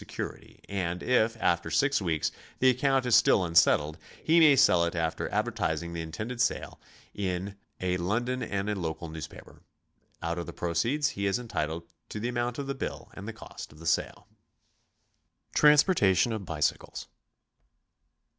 security; 0.03 0.59
and 0.67 1.03
if, 1.03 1.37
after 1.39 1.69
six 1.69 2.01
weeks, 2.01 2.31
the 2.57 2.71
account 2.71 3.05
is 3.05 3.15
still 3.15 3.43
un 3.43 3.53
settled, 3.53 3.99
he 4.23 4.39
may 4.39 4.55
sell 4.55 4.83
it 4.83 4.95
after 4.95 5.29
advertising 5.29 5.93
the 5.93 6.01
intended 6.01 6.41
sale 6.41 6.79
in 7.13 7.55
a 7.79 7.97
London 7.97 8.41
and 8.41 8.67
a 8.67 8.73
local 8.73 9.09
newspaper. 9.09 9.61
Out 10.19 10.39
of 10.39 10.47
the 10.47 10.53
proceeds 10.53 11.09
he 11.09 11.27
is 11.27 11.37
entitled 11.37 11.83
to 12.09 12.19
the 12.19 12.29
amount 12.29 12.57
of 12.57 12.65
the 12.65 12.73
bill 12.73 13.11
and 13.13 13.27
the 13.27 13.31
cost 13.33 13.71
of 13.71 13.77
the 13.77 13.85
sale. 13.85 14.25
TRANSPORTATION 15.53 16.33
OF 16.33 16.45
BICYCLES. 16.45 17.05